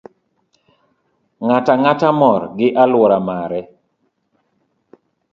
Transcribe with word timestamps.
Ng'ato 1.45 1.69
ang'ata 1.73 2.09
mor 2.19 2.41
gi 2.57 2.67
alwora 2.83 3.19
maler. 3.27 3.65